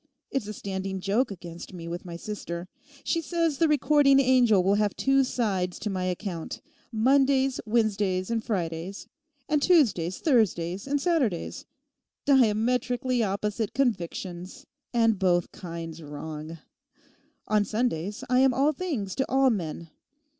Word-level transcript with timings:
It's 0.31 0.47
a 0.47 0.53
standing 0.53 0.99
joke 0.99 1.29
against 1.29 1.73
me 1.73 1.87
with 1.87 2.05
my 2.05 2.15
sister. 2.15 2.67
She 3.03 3.21
says 3.21 3.59
the 3.59 3.67
recording 3.67 4.19
angel 4.19 4.63
will 4.63 4.73
have 4.73 4.95
two 4.95 5.23
sides 5.23 5.77
to 5.77 5.91
my 5.91 6.05
account: 6.05 6.59
Mondays, 6.91 7.61
Wednesdays, 7.67 8.31
and 8.31 8.43
Fridays; 8.43 9.05
and 9.47 9.61
Tuesdays, 9.61 10.17
Thursdays, 10.17 10.87
and 10.87 10.99
Saturdays—diametrically 10.99 13.21
opposite 13.21 13.75
convictions, 13.75 14.65
and 14.91 15.19
both 15.19 15.51
kinds 15.51 16.01
wrong. 16.01 16.57
On 17.47 17.63
Sundays 17.63 18.23
I 18.27 18.39
am 18.39 18.55
all 18.55 18.73
things 18.73 19.13
to 19.17 19.25
all 19.31 19.51
men. 19.51 19.91